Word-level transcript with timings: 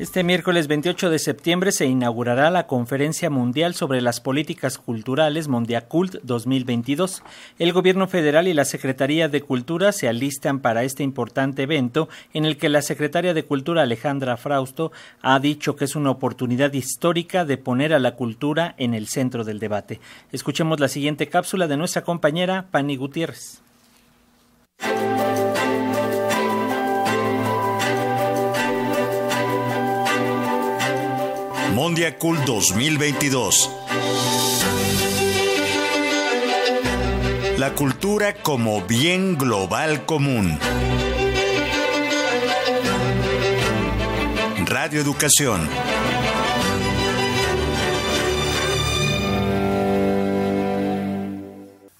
Este 0.00 0.24
miércoles 0.24 0.66
28 0.66 1.10
de 1.10 1.18
septiembre 1.18 1.72
se 1.72 1.84
inaugurará 1.84 2.50
la 2.50 2.66
Conferencia 2.66 3.28
Mundial 3.28 3.74
sobre 3.74 4.00
las 4.00 4.22
Políticas 4.22 4.78
Culturales 4.78 5.46
Mondiacult 5.46 6.22
2022. 6.22 7.22
El 7.58 7.74
Gobierno 7.74 8.08
federal 8.08 8.48
y 8.48 8.54
la 8.54 8.64
Secretaría 8.64 9.28
de 9.28 9.42
Cultura 9.42 9.92
se 9.92 10.08
alistan 10.08 10.60
para 10.60 10.84
este 10.84 11.02
importante 11.02 11.64
evento 11.64 12.08
en 12.32 12.46
el 12.46 12.56
que 12.56 12.70
la 12.70 12.80
Secretaria 12.80 13.34
de 13.34 13.44
Cultura 13.44 13.82
Alejandra 13.82 14.38
Frausto 14.38 14.90
ha 15.20 15.38
dicho 15.38 15.76
que 15.76 15.84
es 15.84 15.94
una 15.94 16.12
oportunidad 16.12 16.72
histórica 16.72 17.44
de 17.44 17.58
poner 17.58 17.92
a 17.92 17.98
la 17.98 18.14
cultura 18.14 18.74
en 18.78 18.94
el 18.94 19.06
centro 19.06 19.44
del 19.44 19.58
debate. 19.58 20.00
Escuchemos 20.32 20.80
la 20.80 20.88
siguiente 20.88 21.28
cápsula 21.28 21.66
de 21.66 21.76
nuestra 21.76 22.04
compañera 22.04 22.68
Pani 22.70 22.96
Gutiérrez. 22.96 23.60
Mondiacul 31.90 32.44
2022. 32.44 33.68
La 37.58 37.74
cultura 37.74 38.32
como 38.32 38.82
bien 38.82 39.36
global 39.36 40.06
común. 40.06 40.56
Radio 44.66 45.00
Educación. 45.00 45.68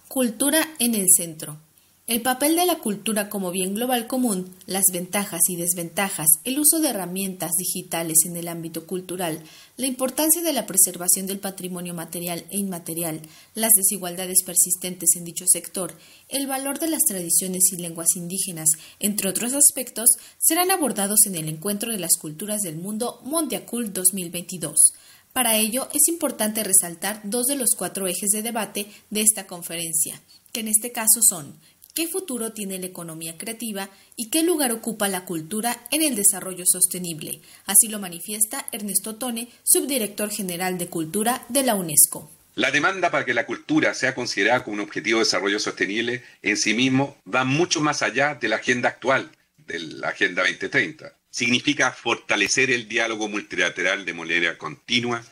Cultura 0.06 0.68
en 0.78 0.94
el 0.94 1.06
centro. 1.10 1.56
El 2.10 2.22
papel 2.22 2.56
de 2.56 2.66
la 2.66 2.80
cultura 2.80 3.28
como 3.28 3.52
bien 3.52 3.72
global 3.72 4.08
común, 4.08 4.52
las 4.66 4.82
ventajas 4.92 5.42
y 5.48 5.54
desventajas, 5.54 6.26
el 6.42 6.58
uso 6.58 6.80
de 6.80 6.88
herramientas 6.88 7.52
digitales 7.56 8.24
en 8.24 8.36
el 8.36 8.48
ámbito 8.48 8.84
cultural, 8.84 9.40
la 9.76 9.86
importancia 9.86 10.42
de 10.42 10.52
la 10.52 10.66
preservación 10.66 11.28
del 11.28 11.38
patrimonio 11.38 11.94
material 11.94 12.44
e 12.50 12.58
inmaterial, 12.58 13.22
las 13.54 13.70
desigualdades 13.76 14.42
persistentes 14.44 15.10
en 15.14 15.22
dicho 15.22 15.44
sector, 15.46 15.94
el 16.28 16.48
valor 16.48 16.80
de 16.80 16.88
las 16.88 17.02
tradiciones 17.02 17.62
y 17.70 17.76
lenguas 17.76 18.16
indígenas, 18.16 18.70
entre 18.98 19.28
otros 19.28 19.52
aspectos, 19.52 20.10
serán 20.36 20.72
abordados 20.72 21.20
en 21.26 21.36
el 21.36 21.48
Encuentro 21.48 21.92
de 21.92 22.00
las 22.00 22.16
Culturas 22.20 22.62
del 22.62 22.74
Mundo 22.74 23.20
Mondiacult 23.22 23.92
2022. 23.92 24.74
Para 25.32 25.58
ello 25.58 25.86
es 25.94 26.08
importante 26.08 26.64
resaltar 26.64 27.20
dos 27.22 27.46
de 27.46 27.54
los 27.54 27.76
cuatro 27.78 28.08
ejes 28.08 28.30
de 28.30 28.42
debate 28.42 28.88
de 29.10 29.20
esta 29.20 29.46
conferencia, 29.46 30.20
que 30.52 30.58
en 30.58 30.66
este 30.66 30.90
caso 30.90 31.20
son 31.22 31.54
¿Qué 31.92 32.06
futuro 32.06 32.52
tiene 32.52 32.78
la 32.78 32.86
economía 32.86 33.36
creativa 33.36 33.90
y 34.14 34.30
qué 34.30 34.44
lugar 34.44 34.70
ocupa 34.70 35.08
la 35.08 35.24
cultura 35.24 35.84
en 35.90 36.02
el 36.02 36.14
desarrollo 36.14 36.64
sostenible? 36.64 37.40
Así 37.66 37.88
lo 37.88 37.98
manifiesta 37.98 38.66
Ernesto 38.70 39.16
Tone, 39.16 39.48
subdirector 39.64 40.30
general 40.30 40.78
de 40.78 40.86
Cultura 40.86 41.44
de 41.48 41.64
la 41.64 41.74
UNESCO. 41.74 42.30
La 42.54 42.70
demanda 42.70 43.10
para 43.10 43.24
que 43.24 43.34
la 43.34 43.46
cultura 43.46 43.92
sea 43.94 44.14
considerada 44.14 44.62
como 44.62 44.74
un 44.74 44.80
objetivo 44.80 45.18
de 45.18 45.24
desarrollo 45.24 45.58
sostenible 45.58 46.22
en 46.42 46.56
sí 46.56 46.74
mismo 46.74 47.16
va 47.32 47.44
mucho 47.44 47.80
más 47.80 48.02
allá 48.02 48.36
de 48.36 48.48
la 48.48 48.56
agenda 48.56 48.88
actual, 48.88 49.30
de 49.56 49.80
la 49.80 50.10
Agenda 50.10 50.42
2030. 50.42 51.12
Significa 51.28 51.90
fortalecer 51.90 52.70
el 52.70 52.88
diálogo 52.88 53.28
multilateral 53.28 54.04
de 54.04 54.14
manera 54.14 54.58
continua 54.58 55.24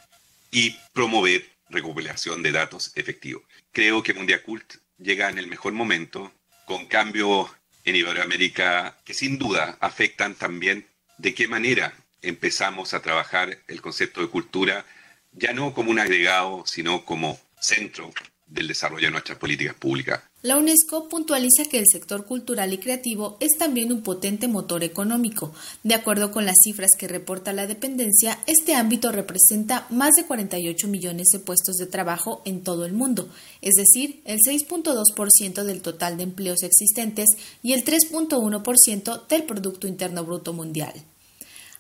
y 0.51 0.75
promover 0.93 1.45
recopilación 1.69 2.43
de 2.43 2.53
datos 2.53 2.93
efectivos. 2.97 3.43
Creo 3.73 4.03
que 4.03 4.15
Mundiacult 4.15 4.75
llega 4.97 5.29
en 5.29 5.39
el 5.39 5.47
mejor 5.47 5.73
momento 5.73 6.33
con 6.69 6.85
cambios 6.85 7.51
en 7.87 7.97
Iberoamérica 7.97 8.99
que 9.07 9.15
sin 9.15 9.39
duda 9.39 9.79
afectan 9.81 10.35
también 10.35 10.87
de 11.17 11.35
qué 11.35 11.49
manera 11.49 11.95
empezamos 12.21 12.93
a 12.93 13.01
trabajar 13.01 13.59
el 13.69 13.81
concepto 13.81 14.21
de 14.21 14.29
cultura, 14.29 14.85
ya 15.33 15.55
no 15.55 15.73
como 15.73 15.91
un 15.91 15.99
agregado, 15.99 16.65
sino 16.67 17.07
como 17.07 17.41
centro 17.59 18.13
del 18.49 18.69
desarrollo 18.69 19.07
de 19.07 19.13
nuestras 19.13 19.39
políticas 19.39 19.75
públicas. 19.75 20.23
La 20.43 20.57
UNESCO 20.57 21.09
puntualiza 21.09 21.65
que 21.69 21.79
el 21.79 21.87
sector 21.91 22.25
cultural 22.25 22.73
y 22.73 22.79
creativo 22.79 23.37
es 23.41 23.59
también 23.59 23.93
un 23.93 24.03
potente 24.03 24.47
motor 24.47 24.85
económico. 24.85 25.53
De 25.83 25.95
acuerdo 25.95 26.31
con 26.31 26.47
las 26.47 26.55
cifras 26.63 26.91
que 26.97 27.09
reporta 27.09 27.53
la 27.53 27.67
dependencia, 27.67 28.39
este 28.47 28.77
ámbito 28.77 29.11
representa 29.11 29.87
más 29.91 30.13
de 30.17 30.27
48 30.27 30.87
millones 30.87 31.27
de 31.33 31.41
puestos 31.41 31.77
de 31.77 31.87
trabajo 31.87 32.43
en 32.45 32.63
todo 32.63 32.87
el 32.87 32.93
mundo, 32.93 33.29
es 33.63 33.75
decir, 33.75 34.23
el 34.25 34.39
6.2% 34.39 35.65
del 35.65 35.83
total 35.83 36.17
de 36.17 36.23
empleos 36.23 36.63
existentes 36.63 37.27
y 37.63 37.73
el 37.73 37.85
3.1% 37.85 39.27
del 39.27 39.43
Producto 39.43 39.89
Interno 39.89 40.25
Bruto 40.25 40.53
Mundial 40.53 40.95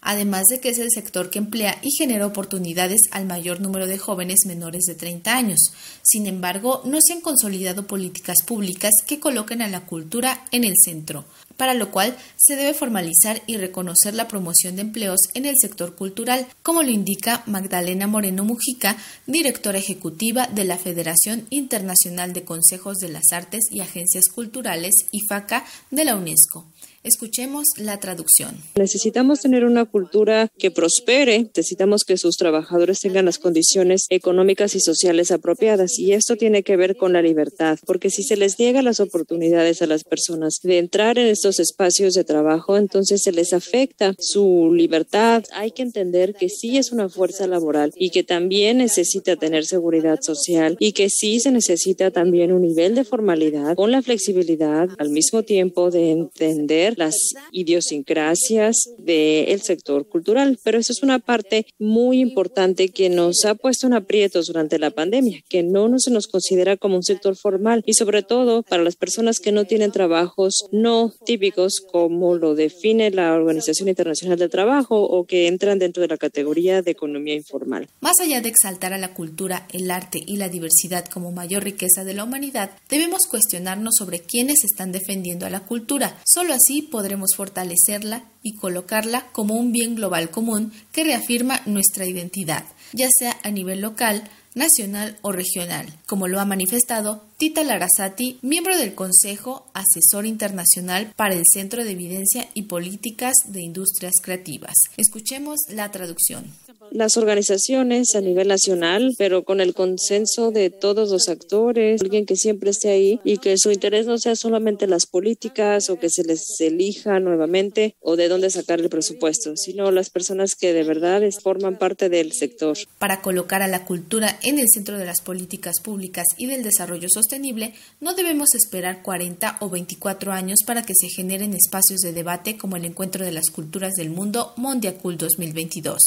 además 0.01 0.45
de 0.51 0.61
que 0.61 0.71
es 0.71 0.79
el 0.79 0.91
sector 0.91 1.31
que 1.31 1.39
emplea 1.39 1.79
y 1.83 1.91
genera 1.97 2.27
oportunidades 2.27 3.01
al 3.11 3.27
mayor 3.27 3.61
número 3.61 3.87
de 3.87 3.99
jóvenes 3.99 4.47
menores 4.47 4.85
de 4.85 4.95
30 4.95 5.37
años. 5.37 5.59
Sin 6.03 6.27
embargo, 6.27 6.83
no 6.85 6.99
se 7.01 7.13
han 7.13 7.21
consolidado 7.21 7.87
políticas 7.87 8.39
públicas 8.47 8.93
que 9.07 9.21
coloquen 9.21 9.63
a 9.63 9.69
la 9.69 9.87
cultura 9.87 10.45
en 10.53 10.65
el 10.65 10.75
centro, 10.83 11.25
para 11.57 11.75
lo 11.75 11.91
cual 11.91 12.17
se 12.37 12.57
debe 12.57 12.73
formalizar 12.73 13.43
y 13.47 13.57
reconocer 13.57 14.15
la 14.15 14.29
promoción 14.29 14.77
de 14.77 14.83
empleos 14.83 15.21
en 15.35 15.45
el 15.45 15.57
sector 15.61 15.97
cultural, 15.97 16.47
como 16.63 16.83
lo 16.83 16.91
indica 16.91 17.43
Magdalena 17.47 18.07
Moreno 18.07 18.45
Mujica, 18.45 18.97
directora 19.27 19.79
ejecutiva 19.79 20.47
de 20.47 20.65
la 20.65 20.79
Federación 20.79 21.47
Internacional 21.51 22.33
de 22.33 22.45
Consejos 22.45 22.99
de 22.99 23.09
las 23.09 23.33
Artes 23.33 23.65
y 23.71 23.81
Agencias 23.81 24.25
Culturales, 24.33 24.95
IFACA, 25.11 25.65
de 25.91 26.05
la 26.05 26.17
UNESCO. 26.17 26.67
Escuchemos 27.05 27.65
la 27.77 27.99
traducción. 28.01 28.57
Necesitamos 28.77 29.41
tener 29.41 29.65
una 29.65 29.85
cultura 29.85 30.49
que 30.59 30.71
prospere, 30.73 31.45
necesitamos 31.55 32.03
que 32.05 32.19
sus 32.19 32.37
trabajadores 32.37 32.99
tengan 32.99 33.25
las 33.25 33.39
condiciones 33.39 34.07
económicas 34.11 34.75
y 34.75 34.81
sociales 34.81 35.31
apropiadas 35.31 35.99
y 35.99 36.13
esto 36.13 36.37
tiene 36.37 36.65
que 36.65 36.77
ver 36.77 36.97
con 36.97 37.13
la 37.13 37.23
libertad, 37.23 37.79
porque 37.87 38.11
si 38.11 38.25
se 38.25 38.37
les 38.37 38.59
niega 38.59 38.83
las 38.83 38.99
oportunidades 38.99 39.81
a 39.81 39.87
las 39.87 40.03
personas 40.03 40.59
de 40.63 40.79
entrar 40.79 41.19
en 41.19 41.29
estos 41.29 41.61
espacios 41.61 42.15
de 42.15 42.25
trabajo, 42.25 42.77
entonces 42.77 43.23
se 43.23 43.33
les 43.33 43.53
afecta 43.53 44.15
su 44.19 44.73
libertad. 44.75 45.45
Hay 45.53 45.71
que 45.71 45.83
entender 45.83 46.35
que 46.35 46.49
sí 46.49 46.79
es 46.79 46.91
una 46.91 47.09
fuerza 47.09 47.47
laboral 47.47 47.93
y 47.97 48.11
que 48.11 48.25
también 48.25 48.79
necesita 48.79 49.37
tener 49.37 49.67
seguridad 49.67 50.21
social 50.21 50.77
y 50.81 50.93
que 50.93 51.11
sí 51.11 51.39
se 51.39 51.53
necesita 51.53 52.11
también 52.11 52.53
un 52.53 52.63
nivel 52.63 52.97
de 52.97 53.05
formalidad 53.05 53.77
con 53.77 53.93
la 53.93 54.03
flexibilidad 54.03 54.89
al 54.99 55.11
mismo 55.11 55.45
tiempo 55.45 55.91
de 55.91 56.11
entender 56.11 56.88
las 56.97 57.15
idiosincrasias 57.53 58.77
del 58.99 59.61
sector 59.61 60.09
cultural. 60.09 60.59
Pero 60.63 60.79
eso 60.79 60.93
es 60.93 61.03
una 61.03 61.19
parte 61.19 61.67
muy 61.79 62.21
importante 62.21 62.89
que 62.89 63.11
nos 63.11 63.45
ha 63.45 63.55
puesto 63.55 63.87
en 63.87 63.95
aprietos 63.95 64.47
durante 64.47 64.79
la 64.79 64.91
pandemia, 64.91 65.43
que 65.49 65.63
no 65.63 65.99
se 65.99 66.11
nos 66.11 66.27
considera 66.27 66.77
como 66.77 66.97
un 66.97 67.03
sector 67.03 67.37
formal 67.37 67.83
y 67.85 67.95
sobre 67.95 68.23
todo 68.23 68.63
para 68.63 68.83
las 68.83 68.97
personas 68.97 69.39
que 69.39 69.53
no 69.53 69.65
tienen 69.65 69.93
trabajos 69.93 70.67
no 70.73 71.13
típicos 71.25 71.81
como 71.91 72.35
lo 72.35 72.55
define 72.55 73.11
la 73.11 73.35
Organización 73.35 73.89
Internacional 73.89 74.39
del 74.39 74.51
Trabajo 74.51 75.03
o 75.03 75.27
que 75.27 75.49
entran 75.49 75.79
dentro 75.79 76.01
de 76.01 76.09
la 76.09 76.17
categoría 76.17 76.83
de 76.83 76.91
economía 76.91 77.35
informal. 77.35 77.89
Más 78.01 78.15
allá 78.21 78.41
de 78.41 78.49
exaltar 78.49 78.93
a 78.93 78.99
la 78.99 79.15
cultura, 79.15 79.67
el 79.73 79.91
arte 79.91 80.21
y 80.25 80.37
la 80.37 80.49
diversidad 80.49 81.07
como 81.07 81.33
mayor 81.33 81.65
riqueza 81.65 82.05
de 82.05 82.15
la 82.15 82.25
humanidad, 82.25 82.71
debemos 82.89 83.27
cuestionarnos 83.29 83.95
sobre 83.99 84.21
quiénes 84.21 84.65
están 84.65 84.93
defendiendo 84.93 85.47
a 85.47 85.51
la 85.51 85.61
cultura. 85.61 86.19
Solo 86.25 86.55
así 86.55 86.78
podremos 86.83 87.31
fortalecerla 87.37 88.25
y 88.43 88.55
colocarla 88.57 89.27
como 89.33 89.55
un 89.55 89.73
bien 89.73 89.95
global 89.95 90.31
común 90.31 90.73
que 90.93 91.05
reafirma 91.05 91.61
nuestra 91.67 92.07
identidad, 92.07 92.65
ya 92.93 93.09
sea 93.19 93.37
a 93.43 93.51
nivel 93.51 93.81
local, 93.81 94.29
nacional 94.55 95.17
o 95.23 95.33
regional, 95.33 95.87
como 96.07 96.27
lo 96.29 96.41
ha 96.41 96.45
manifestado 96.45 97.23
Tita 97.39 97.63
Larasati, 97.63 98.39
miembro 98.43 98.77
del 98.77 98.95
Consejo 98.95 99.67
Asesor 99.73 100.27
Internacional 100.27 101.13
para 101.15 101.35
el 101.35 101.45
Centro 101.51 101.85
de 101.85 101.93
Evidencia 101.93 102.49
y 102.55 102.63
Políticas 102.63 103.35
de 103.47 103.63
Industrias 103.63 104.15
Creativas. 104.23 104.75
Escuchemos 104.97 105.59
la 105.69 105.91
traducción 105.91 106.53
las 106.91 107.17
organizaciones 107.17 108.15
a 108.15 108.21
nivel 108.21 108.49
nacional, 108.49 109.15
pero 109.19 109.45
con 109.45 109.61
el 109.61 109.75
consenso 109.75 110.51
de 110.51 110.71
todos 110.71 111.11
los 111.11 111.29
actores, 111.29 112.01
alguien 112.01 112.27
que 112.27 112.37
siempre 112.37 112.71
esté 112.71 112.91
ahí 112.91 113.21
y 113.25 113.39
que 113.39 113.57
su 113.59 113.71
interés 113.71 114.07
no 114.07 114.19
sea 114.19 114.37
solamente 114.37 114.87
las 114.87 115.07
políticas 115.07 115.91
o 115.91 115.99
que 115.99 116.11
se 116.11 116.25
les 116.25 116.61
elija 116.61 117.21
nuevamente 117.21 117.97
o 118.01 118.17
de 118.17 118.28
dónde 118.29 118.51
sacar 118.51 118.81
el 118.81 118.89
presupuesto, 118.89 119.57
sino 119.57 119.91
las 119.91 120.11
personas 120.11 120.55
que 120.55 120.73
de 120.73 120.85
verdad 120.85 121.23
forman 121.43 121.79
parte 121.79 122.09
del 122.09 122.33
sector. 122.33 122.77
Para 122.99 123.21
colocar 123.23 123.63
a 123.63 123.69
la 123.69 123.85
cultura 123.85 124.39
en 124.43 124.59
el 124.59 124.67
centro 124.73 124.99
de 124.99 125.07
las 125.07 125.21
políticas 125.21 125.81
públicas 125.83 126.27
y 126.37 126.47
del 126.47 126.63
desarrollo 126.63 127.09
sostenible, 127.13 127.75
no 128.01 128.15
debemos 128.15 128.55
esperar 128.55 129.03
40 129.03 129.59
o 129.61 129.71
24 129.71 130.33
años 130.33 130.59
para 130.67 130.83
que 130.83 130.95
se 130.95 131.09
generen 131.09 131.55
espacios 131.55 132.01
de 132.01 132.13
debate 132.13 132.57
como 132.57 132.77
el 132.77 132.85
Encuentro 132.85 133.25
de 133.25 133.33
las 133.33 133.51
Culturas 133.51 133.95
del 133.95 134.11
Mundo 134.11 134.53
Mondiacul 134.57 135.17
2022. 135.17 135.99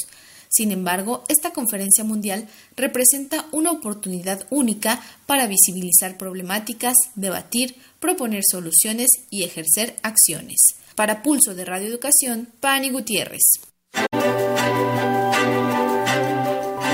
Sin 0.51 0.73
embargo, 0.73 1.23
esta 1.29 1.51
conferencia 1.51 2.03
mundial 2.03 2.45
representa 2.75 3.47
una 3.53 3.71
oportunidad 3.71 4.45
única 4.50 5.01
para 5.25 5.47
visibilizar 5.47 6.18
problemáticas, 6.18 6.94
debatir, 7.15 7.77
proponer 8.01 8.44
soluciones 8.45 9.07
y 9.29 9.45
ejercer 9.45 9.95
acciones. 10.03 10.57
Para 10.96 11.22
Pulso 11.22 11.56
de 11.56 11.66
Radio 11.66 11.88
Educación, 11.88 12.50
Pani 12.60 12.90
Gutiérrez. 12.90 13.42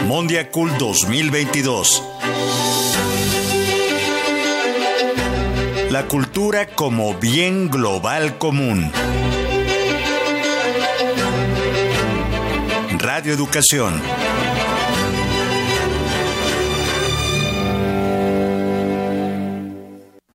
Mondiacult 0.06 0.78
2022. 0.78 2.04
La 5.92 6.08
cultura 6.08 6.68
como 6.68 7.16
bien 7.16 7.70
global 7.70 8.38
común. 8.38 8.92
Radio 13.00 13.34
Educación 13.34 14.02